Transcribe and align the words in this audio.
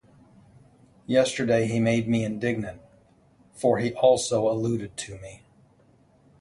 Yesterday 1.05 1.67
he 1.67 1.79
made 1.79 2.07
me 2.09 2.23
indignant, 2.25 2.81
for 3.53 3.77
he 3.77 3.93
also 3.93 4.49
alluded 4.49 4.97
to 4.97 5.19
me. 5.19 5.43